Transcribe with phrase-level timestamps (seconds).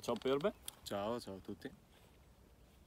[0.00, 1.70] Ciao Perbe, Ciao, ciao a tutti.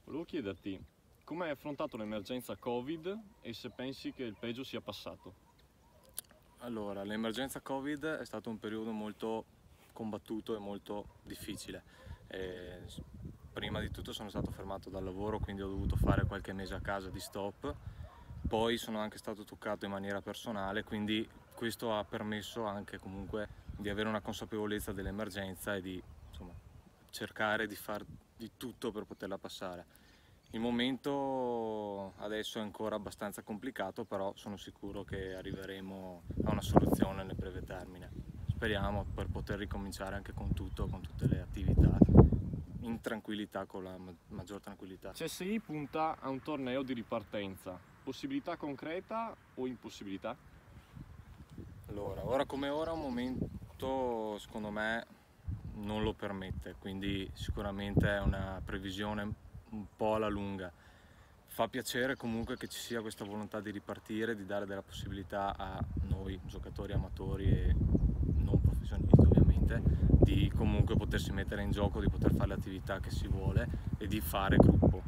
[0.04, 0.82] volevo chiederti
[1.22, 5.32] come hai affrontato l'emergenza Covid e se pensi che il peggio sia passato.
[6.58, 9.44] Allora, l'emergenza Covid è stato un periodo molto
[9.92, 11.82] combattuto e molto difficile.
[12.26, 12.80] E
[13.52, 16.80] prima di tutto sono stato fermato dal lavoro, quindi ho dovuto fare qualche mese a
[16.80, 17.74] casa di stop.
[18.48, 23.88] Poi sono anche stato toccato in maniera personale, quindi questo ha permesso anche comunque di
[23.88, 26.02] avere una consapevolezza dell'emergenza e di
[27.14, 28.04] cercare di fare
[28.36, 29.86] di tutto per poterla passare.
[30.50, 37.22] Il momento adesso è ancora abbastanza complicato, però sono sicuro che arriveremo a una soluzione
[37.22, 38.10] nel breve termine.
[38.48, 41.96] Speriamo per poter ricominciare anche con tutto, con tutte le attività,
[42.80, 45.12] in tranquillità, con la ma- maggior tranquillità.
[45.12, 50.36] CSI punta a un torneo di ripartenza, possibilità concreta o impossibilità?
[51.86, 55.22] Allora, ora come ora un momento secondo me
[55.76, 59.22] non lo permette, quindi sicuramente è una previsione
[59.70, 60.72] un po' alla lunga.
[61.46, 65.82] Fa piacere comunque che ci sia questa volontà di ripartire, di dare della possibilità a
[66.08, 67.74] noi giocatori amatori e
[68.36, 69.82] non professionisti ovviamente,
[70.22, 74.20] di comunque potersi mettere in gioco, di poter fare l'attività che si vuole e di
[74.20, 75.02] fare gruppo.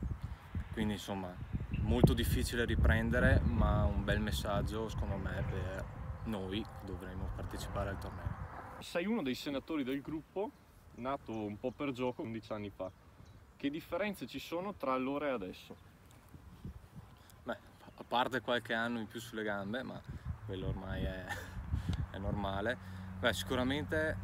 [0.72, 1.34] Quindi insomma
[1.80, 5.84] molto difficile riprendere, ma un bel messaggio secondo me per
[6.24, 8.44] noi che dovremo partecipare al torneo.
[8.80, 10.50] Sei uno dei senatori del gruppo,
[10.96, 12.90] nato un po' per gioco 11 anni fa.
[13.56, 15.76] Che differenze ci sono tra allora e adesso?
[17.42, 17.58] Beh,
[17.96, 20.00] a parte qualche anno in più sulle gambe, ma
[20.44, 21.24] quello ormai è,
[22.12, 22.76] è normale,
[23.18, 24.16] beh, sicuramente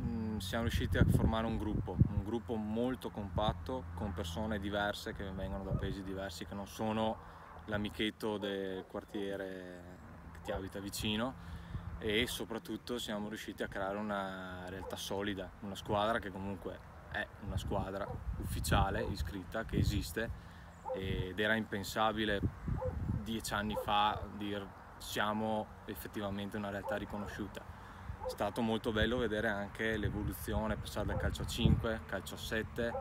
[0.00, 5.24] mh, siamo riusciti a formare un gruppo, un gruppo molto compatto con persone diverse che
[5.30, 7.36] vengono da paesi diversi, che non sono
[7.66, 9.96] l'amichetto del quartiere
[10.32, 11.56] che ti abita vicino
[11.98, 16.78] e soprattutto siamo riusciti a creare una realtà solida, una squadra che comunque
[17.10, 18.06] è una squadra
[18.38, 20.46] ufficiale, iscritta, che esiste
[20.94, 22.40] ed era impensabile
[23.22, 27.76] dieci anni fa dire siamo effettivamente una realtà riconosciuta.
[28.26, 32.92] È stato molto bello vedere anche l'evoluzione, passare dal calcio a 5, calcio a 7,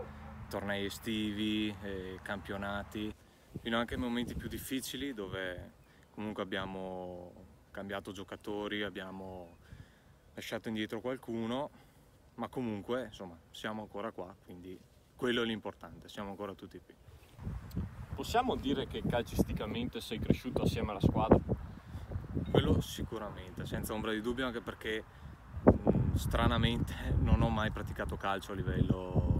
[0.49, 3.13] tornei estivi, eh, campionati,
[3.61, 5.73] fino anche ai momenti più difficili dove
[6.11, 7.46] comunque abbiamo
[7.77, 9.57] cambiato giocatori, abbiamo
[10.33, 11.69] lasciato indietro qualcuno,
[12.35, 14.75] ma comunque insomma siamo ancora qua, quindi
[15.15, 16.95] quello è l'importante, siamo ancora tutti qui.
[18.15, 21.39] Possiamo dire che calcisticamente sei cresciuto assieme alla squadra?
[22.49, 25.03] Quello sicuramente, senza ombra di dubbio, anche perché
[26.15, 29.35] stranamente non ho mai praticato calcio a livello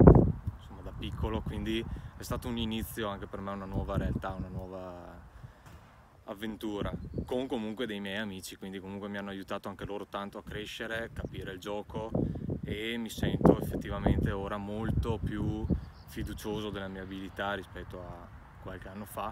[0.60, 1.84] insomma, da piccolo, quindi
[2.16, 5.26] è stato un inizio anche per me una nuova realtà, una nuova
[6.28, 6.92] avventura,
[7.26, 11.12] con comunque dei miei amici, quindi comunque mi hanno aiutato anche loro tanto a crescere,
[11.14, 12.12] capire il gioco
[12.64, 15.66] e mi sento effettivamente ora molto più
[16.08, 18.28] fiducioso delle mie abilità rispetto a
[18.62, 19.32] qualche anno fa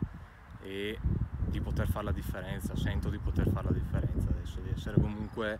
[0.62, 0.98] e
[1.46, 5.60] di poter fare la differenza, sento di poter fare la differenza adesso, di essere comunque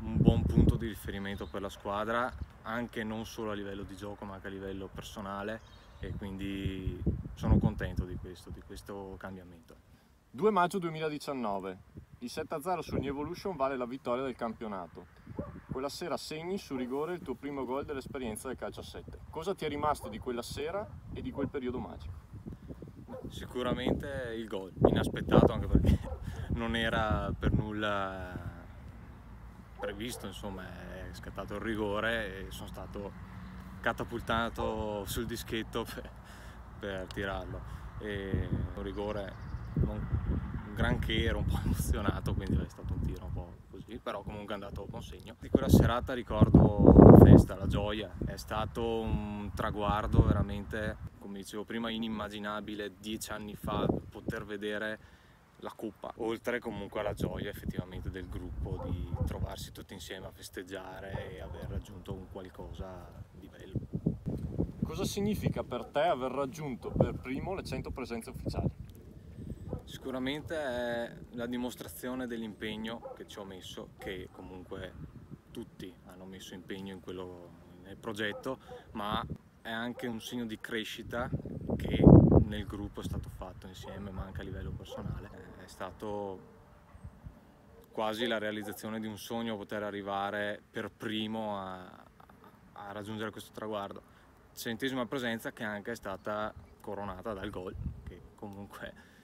[0.00, 4.24] un buon punto di riferimento per la squadra, anche non solo a livello di gioco
[4.24, 5.60] ma anche a livello personale
[6.00, 7.00] e quindi
[7.34, 9.87] sono contento di questo, di questo cambiamento.
[10.30, 11.78] 2 maggio 2019.
[12.18, 15.06] Il 7-0 su New Evolution vale la vittoria del campionato.
[15.72, 19.20] Quella sera segni su rigore il tuo primo gol dell'esperienza del calcio a 7.
[19.30, 22.12] Cosa ti è rimasto di quella sera e di quel periodo magico?
[23.30, 25.98] Sicuramente il gol, inaspettato anche perché
[26.52, 28.36] non era per nulla
[29.78, 33.12] previsto, insomma è scattato il rigore e sono stato
[33.80, 36.10] catapultato sul dischetto per,
[36.78, 37.76] per tirarlo.
[38.00, 39.48] E un rigore
[39.84, 44.22] non granché, ero un po' emozionato, quindi è stato un tiro un po' così, però
[44.22, 45.34] comunque è andato con segno.
[45.40, 51.64] Di quella serata ricordo la festa, la gioia, è stato un traguardo veramente, come dicevo
[51.64, 55.16] prima, inimmaginabile dieci anni fa poter vedere
[55.60, 61.34] la coppa, oltre comunque alla gioia effettivamente del gruppo di trovarsi tutti insieme a festeggiare
[61.34, 63.78] e aver raggiunto un qualcosa di bello.
[64.84, 68.70] Cosa significa per te aver raggiunto per primo le 100 presenze ufficiali?
[69.88, 74.92] Sicuramente è la dimostrazione dell'impegno che ci ho messo, che comunque
[75.50, 77.48] tutti hanno messo impegno in quello,
[77.84, 78.58] nel progetto,
[78.92, 79.24] ma
[79.62, 81.30] è anche un segno di crescita
[81.78, 82.04] che
[82.44, 85.30] nel gruppo è stato fatto insieme, ma anche a livello personale.
[85.64, 86.38] È stato
[87.90, 92.04] quasi la realizzazione di un sogno poter arrivare per primo a,
[92.72, 94.02] a raggiungere questo traguardo.
[94.54, 97.74] Centesima presenza che anche è stata coronata dal gol,
[98.04, 99.16] che comunque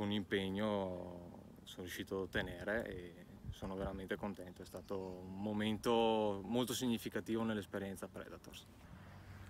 [0.00, 6.72] con impegno sono riuscito ad ottenere e sono veramente contento, è stato un momento molto
[6.72, 8.64] significativo nell'esperienza Predators.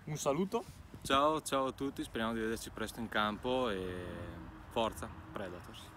[0.03, 0.65] Un saluto.
[1.03, 4.03] Ciao, ciao a tutti, speriamo di vederci presto in campo e
[4.71, 5.90] forza Predators.